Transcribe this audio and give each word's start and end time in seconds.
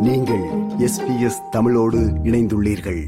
நீங்கள் 0.00 0.42
எஸ்பிஎஸ் 0.78 1.48
தமிழோடு 1.50 1.98
இணைந்துள்ளீர்கள். 1.98 3.04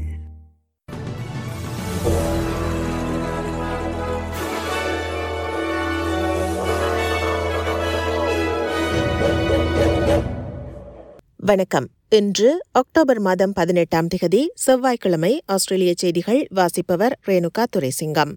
வணக்கம். 11.37 11.87
இன்று 12.09 12.63
அக்டோபர் 12.71 13.19
மாதம் 13.19 13.53
பதினெட்டாம் 13.53 14.07
திகதி 14.07 14.45
செவ்வாய்க்கிழமை 14.53 15.41
ஆஸ்திரேலிய 15.45 15.93
செய்திகள் 15.97 16.47
வாசிப்பவர் 16.49 17.19
ரேணுகா 17.27 17.63
துரைசிங்கம். 17.77 18.31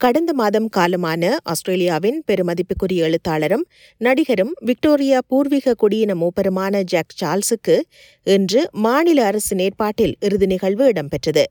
கடந்த 0.00 0.32
மாதம் 0.32 0.68
காலமான 0.76 1.22
ஆஸ்திரேலியாவின் 1.42 2.18
பெருமதிப்புக்குரிய 2.28 3.00
எழுத்தாளரும் 3.06 3.64
நடிகரும் 4.00 4.52
விக்டோரியா 4.60 5.18
பூர்வீக 5.26 5.74
குடியின 5.82 6.14
மூப்பருமான 6.20 6.80
ஜாக் 6.82 7.14
சார்ல்ஸுக்கு 7.20 7.76
இன்று 8.26 8.60
மாநில 8.84 9.24
அரசின் 9.24 9.58
ஏற்பாட்டில் 9.58 10.14
இறுதி 10.20 10.46
நிகழ்வு 10.46 10.86
இடம்பெற்றது. 10.92 11.44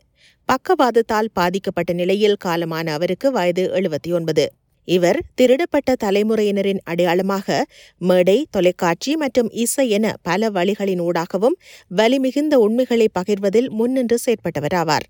பக்கவாதத்தால் 0.50 1.30
பாதிக்கப்பட்ட 1.34 1.94
நிலையில் 1.94 2.36
காலமான 2.46 2.88
அவருக்கு 2.90 3.32
வயது 3.32 3.66
எழுபத்தி 3.74 4.12
ஒன்பது. 4.14 4.46
இவர் 4.88 5.20
திருடப்பட்ட 5.42 5.96
தலைமுறையினரின் 6.04 6.82
அடையாளமாக 6.84 7.66
மேடை 8.02 8.38
தொலைக்காட்சி 8.52 9.16
மற்றும் 9.16 9.50
இசை 9.66 9.88
என 9.90 10.16
பல 10.22 10.50
வழிகளின் 10.50 11.02
ஊடாகவும் 11.02 11.60
வலிமிகுந்த 11.92 12.56
உண்மைகளை 12.66 13.10
பகிர்வதில் 13.20 13.70
முன்னின்று 13.70 14.20
செயற்பட்டவராவார். 14.26 15.08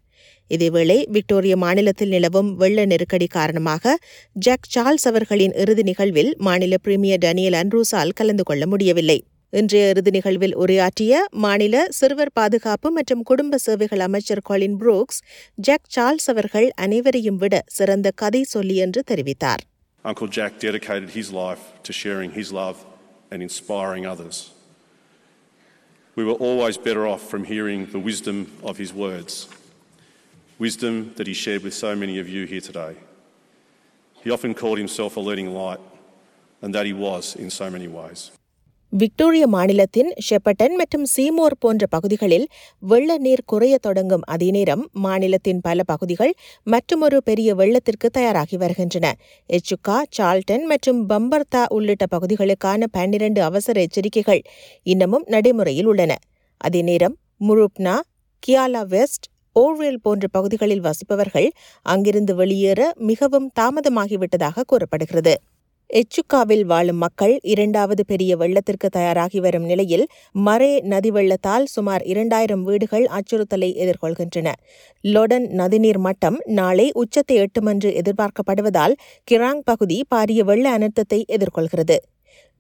இதேவேளை 0.56 0.98
விக்டோரிய 1.16 1.56
மாநிலத்தில் 1.64 2.14
நிலவும் 2.16 2.52
வெள்ள 2.62 2.86
நெருக்கடி 2.92 3.28
காரணமாக 3.38 3.98
ஜாக் 4.46 4.70
சார்ல்ஸ் 4.76 5.08
அவர்களின் 5.12 5.54
இறுதி 5.64 5.86
நிகழ்வில் 5.90 6.32
மாநில 6.48 6.78
பிரீமியர் 6.88 7.24
டேனியல் 7.26 7.60
அன்ரூஸால் 7.62 8.16
கலந்து 8.22 8.46
கொள்ள 8.50 8.66
முடியவில்லை. 8.74 9.20
இன்றைய 9.60 9.86
இறுதி 9.94 10.12
நிகழ்வில் 10.16 10.56
உரையாற்றிய 10.64 11.22
மாநில 11.44 11.76
சிறுவர் 12.00 12.34
பாதுகாப்பு 12.40 12.90
மற்றும் 12.98 13.24
குடும்ப 13.30 13.58
சேவைகள் 13.66 14.04
அமைச்சர் 14.08 14.42
கொலின் 14.50 14.78
புரூக்ஸ் 14.82 15.20
ஜாக் 15.68 15.90
சார்ல்ஸ் 15.96 16.30
அவர்கள் 16.34 16.68
அனைவரையும் 16.86 17.40
விட 17.44 17.64
சிறந்த 17.78 18.12
கதை 18.24 18.44
சொல்லி 18.56 18.78
என்று 18.86 19.04
தெரிவித்தார். 19.12 19.64
Uncle 20.06 20.30
Jack 20.38 20.54
dedicated 20.68 21.10
his 21.20 21.30
life 21.42 21.64
to 21.86 21.92
sharing 22.02 22.32
his 22.38 22.50
love 22.60 22.78
and 23.32 23.40
inspiring 23.48 24.04
others. 24.14 24.38
We 26.18 26.24
were 26.30 26.40
always 26.48 26.78
better 26.86 27.04
off 27.10 27.24
from 27.32 27.44
hearing 27.52 27.82
the 27.96 28.02
wisdom 28.10 28.38
of 28.70 28.76
his 28.84 28.92
words, 29.04 29.34
wisdom 30.60 31.14
that 31.16 31.26
he 31.26 31.34
shared 31.36 31.64
with 31.64 31.74
so 31.76 31.96
many 31.96 32.20
of 32.20 32.28
you 32.28 32.46
here 32.46 32.62
today. 32.62 32.94
He 34.18 34.30
often 34.30 34.54
called 34.54 34.78
himself 34.78 35.16
a 35.16 35.22
leading 35.22 35.54
light, 35.54 35.80
and 36.62 36.76
that 36.76 36.86
he 36.86 36.94
was 37.00 37.36
in 37.38 37.50
so 37.52 37.68
many 37.70 37.90
ways. 37.92 38.22
Victoria 38.94 39.46
மாநிலத்தின் 39.48 40.08
Shepparton 40.28 40.76
மற்றும் 40.76 41.04
Seymour 41.06 41.56
போன்ற 41.60 41.84
பகுதிகளில் 41.88 42.46
வெள்ள 42.84 43.18
நீர் 43.18 43.44
குறைய 43.46 43.76
தொடங்கும் 43.78 44.24
அதே 44.34 44.48
நேரம் 44.52 44.84
மாநிலத்தின் 45.04 45.60
பல 45.68 45.84
பகுதிகள் 45.84 46.32
மற்றுமொரு 46.68 47.20
பெரிய 47.28 47.56
வெள்ளத்திற்கு 47.60 48.10
தயாராகி 48.18 48.58
வருகின்றன 48.64 49.12
எச்சுக்கா 49.50 49.98
சால்டன் 50.18 50.66
மற்றும் 50.72 51.02
பம்பர்தா 51.12 51.64
உள்ளிட்ட 51.78 52.08
பகுதிகளுக்கான 52.16 52.90
பன்னிரண்டு 52.98 53.44
அவசர 53.50 53.84
எச்சரிக்கைகள் 53.88 54.42
இன்னமும் 54.86 55.28
நடைமுறையில் 55.36 55.92
உள்ளன 55.94 56.16
அதே 56.62 56.84
நேரம் 56.90 57.18
முருப்னா 57.42 57.96
கியாலா 58.44 58.84
வெஸ்ட் 58.96 59.28
ஓர்வேல் 59.56 60.02
போன்ற 60.02 60.28
பகுதிகளில் 60.32 60.84
வசிப்பவர்கள் 60.84 61.50
அங்கிருந்து 61.82 62.36
வெளியேற 62.36 62.92
மிகவும் 62.96 63.52
தாமதமாகிவிட்டதாக 63.60 64.64
கூறப்படுகிறது. 64.66 65.36
எச்சுக்காவில் 65.90 66.64
வாழும் 66.64 66.98
மக்கள் 66.98 67.40
இரண்டாவது 67.42 68.06
பெரிய 68.06 68.38
வெள்ளத்திற்கு 68.38 68.88
தயாராகி 68.90 69.40
வரும் 69.40 69.64
நிலையில் 69.64 70.06
மரே 70.36 70.82
நதி 70.82 71.12
வெள்ளத்தால் 71.12 71.66
சுமார் 71.66 72.04
இரண்டாயிரம் 72.04 72.64
வீடுகள் 72.64 73.06
அச்சுறுத்தலை 73.06 73.70
எதிர்கொள்கின்றன. 73.84 74.54
லொடன் 75.04 75.48
நதிநீர் 75.52 75.98
மட்டம் 75.98 76.38
நாளை 76.46 76.92
உச்சத்தை 76.94 77.38
எட்டுமென்று 77.38 78.02
எதிர்பார்க்கப்படுவதால் 78.02 78.96
கிராங் 79.32 79.66
பகுதி 79.66 80.06
பாரிய 80.16 80.44
வெள்ள 80.44 80.78
அனர்த்தத்தை 80.78 81.22
எதிர்கொள்கிறது. 81.28 81.98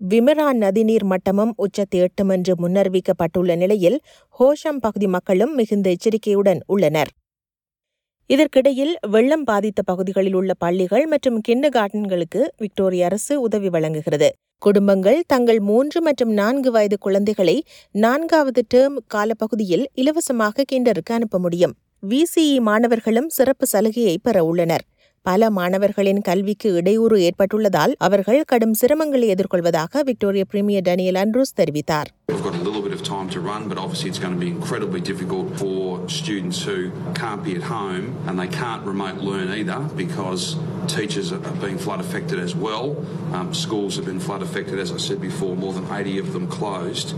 விமரா 0.01 0.47
நதிநீர் 0.53 1.05
மட்டமும் 1.11 1.51
உச்சத்தை 1.55 1.99
எட்டும் 1.99 2.29
என்று 2.29 2.53
முன்னறிவிக்கப்பட்டுள்ள 2.55 3.55
நிலையில் 3.55 3.97
ஹோஷம் 4.39 4.79
பகுதி 4.79 5.07
மக்களும் 5.07 5.53
மிகுந்த 5.55 5.87
எச்சரிக்கையுடன் 5.89 6.61
உள்ளனர். 6.65 7.11
இதற்கிடையில் 8.29 8.93
வெள்ளம் 9.07 9.43
பாதித்த 9.43 9.81
பகுதிகளில் 9.81 10.33
உள்ள 10.33 10.53
பள்ளிகள் 10.53 11.05
மற்றும் 11.05 11.41
கிண்ட 11.47 11.67
கார்டன்களுக்கு 11.69 12.41
விக்டோரிய 12.57 13.05
அரசு 13.05 13.41
உதவி 13.41 13.69
வழங்குகிறது. 13.69 14.29
குடும்பங்கள் 14.61 15.19
தங்கள் 15.27 15.59
மூன்று 15.59 16.01
மற்றும் 16.01 16.31
நான்கு 16.31 16.71
வயது 16.71 16.97
குழந்தைகளை 16.97 17.57
நான்காவது 17.95 18.63
டேர்ம் 18.73 18.97
காலப்பகுதியில் 19.07 19.85
இலவசமாக 19.93 20.65
கிண்டருக்கு 20.71 21.13
அனுப்ப 21.13 21.39
முடியும். 21.39 21.73
விசிஇ 22.03 22.57
மாணவர்களும் 22.59 23.29
சிறப்பு 23.29 23.65
சலுகையை 23.65 24.15
பெற 24.23 24.43
உள்ளனர். 24.43 24.85
பல 25.23 25.49
மாணவர்களின் 25.49 26.21
கல்விக்கு 26.21 26.69
இடையூறு 26.73 27.17
ஏற்பட்டுள்ளதால் 27.27 27.93
அவர்கள் 28.07 28.41
கடும் 28.45 28.75
சிரமங்களை 28.81 29.27
எதிர்கொள்வதாக 29.35 30.03
விக்டோரிய 30.03 30.45
பிரீமியர் 30.45 30.87
டேனியல் 30.89 31.19
அண்ட்ரூஸ் 31.23 31.57
தெரிவித்தார் 31.61 32.09
We've 32.29 32.43
got 32.43 32.55
a 32.55 32.63
little 32.65 32.81
bit 32.81 32.93
of 32.93 33.01
time 33.05 33.29
to 33.29 33.39
run, 33.41 33.67
but 33.67 33.77
obviously 33.77 34.09
it's 34.09 34.19
going 34.19 34.33
to 34.33 34.39
be 34.39 34.49
incredibly 34.49 35.01
difficult 35.01 35.47
for 35.57 35.77
students 36.09 36.61
who 36.61 36.77
can't 37.13 37.43
be 37.43 37.55
at 37.55 37.63
home 37.69 38.05
and 38.27 38.35
they 38.39 38.47
can't 38.55 38.83
remote 38.83 39.17
learn 39.21 39.49
either 39.51 39.79
because 39.95 40.43
teachers 40.89 41.31
are 41.31 41.41
being 41.57 41.77
flood 41.77 41.99
affected 41.99 42.39
as 42.39 42.55
well. 42.57 42.85
Um, 43.33 43.49
schools 43.55 43.95
have 43.97 44.05
been 44.05 44.19
flood 44.19 44.41
affected, 44.41 44.79
as 44.79 44.91
I 44.91 44.97
said 44.99 45.19
before, 45.21 45.55
more 45.57 45.73
than 45.73 45.87
80 45.93 46.19
of 46.19 46.33
them 46.33 46.47
closed. 46.49 47.09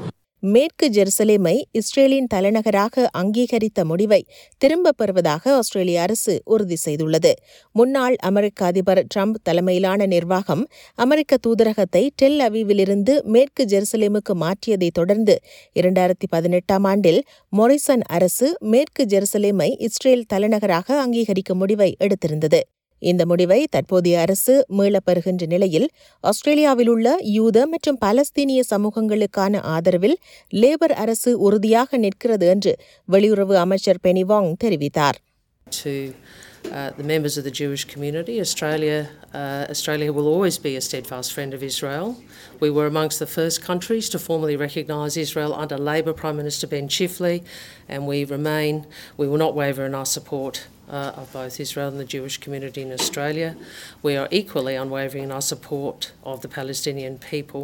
மேற்கு 0.44 0.90
ஜெருசலேமை 0.90 1.53
இஸ்ரேலின் 1.72 2.28
தலைநகராக 2.28 3.09
அங்கீகரித்த 3.18 3.84
முடிவை 3.85 4.19
திரும்பப் 4.57 4.97
பெறுவதாக 4.97 5.53
ஆஸ்திரேலிய 5.53 6.02
அரசு 6.02 6.41
உறுதி 6.46 6.78
செய்துள்ளது. 6.85 7.31
முன்னாள் 7.75 8.16
அமெரிக்க 8.19 8.66
அதிபர் 8.66 9.06
ட்ரம்ப் 9.16 9.38
தலைமையிலான 9.44 10.06
நிர்வாகம் 10.06 10.68
அமெரிக்க 10.96 11.38
தூதரகத்தை 11.47 12.03
டெல் 12.16 12.40
அவீவிலிருந்து 12.40 13.24
மேற்கு 13.24 13.66
ஜெருசலேமுக்கு 13.66 14.35
மாற்றியதை 14.35 14.90
தொடர்ந்து 14.94 15.38
இரண்டாயிரத்தி 15.75 16.30
பதினெட்டாம் 16.30 16.84
ஆண்டில் 16.84 17.22
மொரிசன் 17.53 18.06
அரசு 18.09 18.57
மேற்கு 18.59 19.06
ஜெருசலேமை 19.06 19.72
இஸ்ரேல் 19.80 20.25
தலைநகராக 20.28 21.06
அங்கீகரிக்கும் 21.06 21.57
முடிவை 21.57 21.96
எடுத்திருந்தது. 22.00 22.62
இந்த 23.09 23.25
முடிவை 23.25 23.59
தற்போதைய 23.75 24.17
அரசு 24.19 24.53
மீளப்பெறுகின்ற 24.79 25.45
நிலையில் 25.53 25.88
ஆஸ்திரேலியாவில் 26.23 26.91
உள்ள 26.94 27.16
யூத 27.38 27.66
மற்றும் 27.67 28.00
பலஸ்தீனிய 28.06 28.63
சமூகங்களுக்கான 28.73 29.62
ஆதரவில் 29.75 30.17
லேபர் 30.53 30.95
அரசு 31.06 31.34
உறுதியாக 31.47 31.97
நிற்கிறது 31.97 32.47
என்று 32.53 32.73
வெளியுறவு 33.07 33.57
அமைச்சர் 33.66 34.03
பெனிவாங் 34.07 34.51
தெரிவித்தார் 34.66 35.19
uh, 36.66 36.89
the 36.91 37.03
members 37.03 37.38
of 37.38 37.44
the 37.44 37.51
Jewish 37.51 37.85
community. 37.85 38.39
Australia, 38.39 39.09
uh, 39.33 39.66
Australia 39.69 40.12
will 40.13 40.28
always 40.28 40.57
be 40.57 40.75
a 40.75 40.81
steadfast 40.81 41.33
friend 41.33 41.53
of 41.53 41.63
Israel. 41.63 42.07
We 42.59 42.69
were 42.69 42.88
amongst 42.88 43.19
the 43.19 43.28
first 43.28 43.62
countries 43.62 44.09
to 44.09 44.19
formally 44.19 44.56
recognise 44.57 45.18
Israel 45.18 45.53
under 45.53 45.78
Labor 45.78 46.13
Prime 46.13 46.38
Minister 46.38 46.68
Ben 46.68 46.88
Chifley, 46.88 47.44
and 47.89 48.07
we 48.07 48.25
remain, 48.25 48.85
we 49.18 49.28
will 49.28 49.38
not 49.38 49.56
waver 49.56 49.85
in 49.85 49.95
our 49.95 50.06
support 50.07 50.68
uh, 50.91 51.12
of 51.16 51.34
both 51.34 51.59
Israel 51.59 51.88
and 51.88 52.00
the 52.00 52.09
Jewish 52.16 52.38
community 52.38 52.81
in 52.81 52.91
Australia. 52.91 53.50
We 54.03 54.16
are 54.16 54.28
equally 54.31 54.75
unwavering 54.75 55.24
in 55.24 55.31
our 55.31 55.41
support 55.44 56.00
of 56.24 56.41
the 56.41 56.47
Palestinian 56.50 57.18
people, 57.31 57.63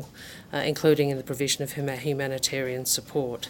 uh, 0.54 0.64
including 0.66 1.10
in 1.10 1.18
the 1.18 1.24
provision 1.24 1.64
of 1.64 1.74
hum- 1.74 2.00
humanitarian 2.00 2.86
support. 2.96 3.42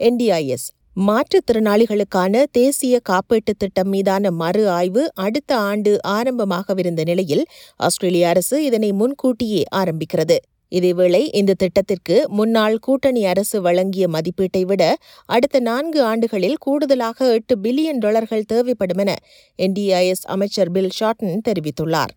NDIS 0.00 0.64
மாற்றுத்திறனாளிகளுக்கான 0.96 2.44
தேசிய 2.50 3.00
காப்பீட்டு 3.08 3.52
திட்டம் 3.58 3.88
மீதான 3.88 4.30
மறு 4.30 4.68
ஆய்வு 4.68 5.10
அடுத்த 5.14 5.56
ஆண்டு 5.56 5.98
ஆரம்பமாகவிருந்த 6.08 7.02
நிலையில் 7.04 7.44
ஆஸ்திரேலிய 7.76 8.28
அரசு 8.28 8.64
இதனை 8.64 8.92
முன்கூட்டியே 8.92 9.62
ஆரம்பிக்கிறது 9.76 10.36
இதேவேளை 10.72 11.20
இந்த 11.40 11.52
திட்டத்திற்கு 11.54 12.16
முன்னாள் 12.38 12.76
கூட்டணி 12.78 13.22
அரசு 13.24 13.58
வழங்கிய 13.66 14.06
மதிப்பீட்டை 14.08 14.62
விட 14.64 14.82
அடுத்த 15.26 15.60
நான்கு 15.60 16.00
ஆண்டுகளில் 16.04 16.56
கூடுதலாக 16.58 17.28
எட்டு 17.36 17.56
பில்லியன் 17.64 18.02
டாலர்கள் 18.04 18.44
தேவைப்படும் 18.44 19.02
என 19.04 19.12
என்டிஐஎஸ் 19.58 20.24
அமைச்சர் 20.34 20.72
பில் 20.76 20.92
ஷார்டன் 20.98 21.44
தெரிவித்துள்ளார் 21.48 22.12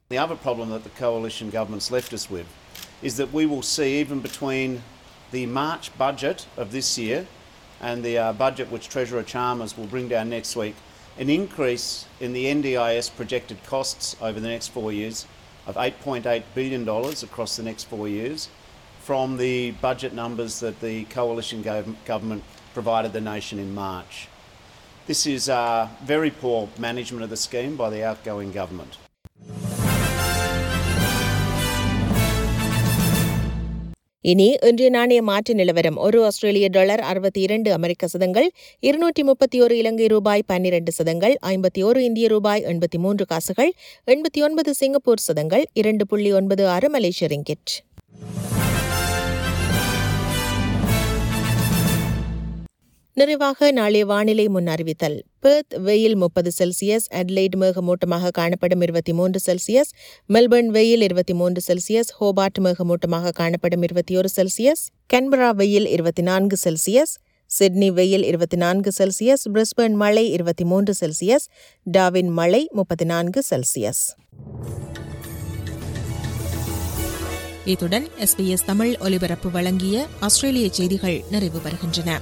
is 3.04 3.16
that 3.18 3.32
we 3.34 3.46
will 3.46 3.64
see, 3.66 4.00
even 4.00 4.20
between 4.22 4.72
the 5.32 5.46
March 5.48 5.86
budget 5.98 6.40
of 6.58 6.72
this 6.72 6.98
year 6.98 7.20
and 7.82 8.04
the 8.04 8.18
uh, 8.18 8.34
budget 8.36 8.70
which 8.70 8.90
Treasurer 8.90 9.24
Chalmers 9.26 9.76
will 9.78 9.88
bring 9.88 10.08
down 10.08 10.30
next 10.30 10.56
week, 10.56 10.76
an 11.18 11.30
increase 11.32 11.88
in 12.20 12.34
the 12.34 12.46
NDIS 12.48 13.08
projected 13.16 13.60
costs 13.66 14.16
over 14.22 14.40
the 14.40 14.48
next 14.48 14.68
four 14.70 14.92
years 14.94 15.20
of 15.68 15.76
$8.8 15.76 16.44
billion 16.56 16.88
across 16.88 17.56
the 17.56 17.64
next 17.64 17.86
four 17.86 18.08
years 18.08 18.50
from 19.02 19.38
the 19.38 19.72
budget 19.72 20.14
numbers 20.14 20.60
that 20.60 20.80
the 20.80 21.06
coalition 21.06 21.62
government 22.06 22.44
provided 22.74 23.14
the 23.14 23.22
nation 23.22 23.60
in 23.60 23.74
March. 23.74 24.28
This 25.08 25.26
is 25.26 25.50
uh, 25.50 25.90
very 26.04 26.30
poor 26.30 26.70
management 26.78 27.24
of 27.24 27.30
the 27.30 27.38
scheme 27.38 27.76
by 27.76 27.90
the 27.90 28.04
outgoing 28.04 28.52
government. 28.52 28.98
இனி 34.24 34.46
இன்றைய 34.62 34.90
நாணய 34.90 35.22
மாற்று 35.22 35.54
நிலவரம். 35.56 35.96
ஒரு 35.96 36.18
ஆஸ்திரேலிய 36.26 36.68
dollar 36.68 37.00
அறுபத்தி 37.00 37.42
இரண்டு 37.42 37.70
அமெரிக்க 37.74 38.08
சதங்கள் 38.08 38.48
இருநூற்றி 38.80 39.24
முப்பத்தி 39.24 39.62
ஒரு 39.62 39.78
இலங்கை 39.78 40.08
ரூபாய் 40.08 40.44
பன்னிரண்டு 40.46 40.92
சதங்கள் 40.92 41.36
ஐம்பத்தி 41.46 41.84
ஒரு 41.84 42.04
இந்திய 42.04 42.28
ரூபாய் 42.28 42.64
எண்பத்தி 42.64 42.98
மூன்று 42.98 43.26
காசுகள் 43.26 43.72
எண்பத்தி 44.08 44.42
ஒன்பது 44.42 44.74
சிங்கப்பூர் 44.74 45.20
சதங்கள் 45.20 45.66
இரண்டு 45.74 46.08
புள்ளி 46.08 46.32
ஒன்பது 46.32 46.68
ஆறு 46.68 46.90
மலேசிய 46.90 47.30
ரிங்கிட். 47.34 47.74
நிறைவாக 53.14 53.72
நாளைய 53.72 54.06
வானிலை 54.06 54.48
முன் 54.48 54.68
அறிவித்தல். 54.68 55.24
பெர்த் 55.40 55.74
வெயில் 55.78 56.16
முப்பது 56.16 56.52
செல்சியஸ் 56.60 57.08
அட்லைட் 57.12 57.56
மேகமூட்டமாக 57.60 58.32
காணப்படும் 58.32 58.82
இருபத்தி 58.82 59.14
மூன்று 59.14 59.40
செல்சியஸ் 59.46 59.92
மெல்பர்ன் 60.30 60.66
வெயில் 60.66 61.02
இருபத்தி 61.02 61.34
மூன்று 61.34 61.62
செல்சியஸ் 61.68 62.12
ஹோபார்ட் 62.20 62.60
மேகமூட்டமாக 62.60 63.32
காணப்படும் 63.32 63.82
இருபத்தி 63.82 64.18
ஒரு 64.18 64.30
செல்சியஸ் 64.36 64.84
கன்பரா 65.14 65.56
வெயில் 65.56 65.88
இருபத்தி 65.88 66.22
நான்கு 66.22 66.58
செல்சியஸ் 66.64 67.14
சிட்னி 67.46 67.92
வெயில் 67.92 68.24
இருபத்தி 68.24 68.58
நான்கு 68.58 68.92
செல்சியஸ் 68.98 69.44
பிரிஸ்பர்ன் 69.54 69.94
மழை 69.94 70.30
இருபத்தி 70.30 70.64
மூன்று 70.64 70.94
செல்சியஸ் 71.00 71.48
டாவின் 71.92 72.30
மழை 72.30 72.70
முப்பத்தி 72.72 73.06
நான்கு 73.06 73.44
செல்சியஸ். 73.50 74.04
இத்துடன் 77.66 78.08
எஸ்பிஎஸ் 78.20 78.66
தமிழ் 78.66 78.98
ஒலிபரப்பு 79.00 79.52
வழங்கிய 79.52 80.08
ஆஸ்திரேலிய 80.20 80.70
செய்திகள் 80.72 81.24
நிறைவு 81.32 81.60
பெறுகின்றன. 81.60 82.22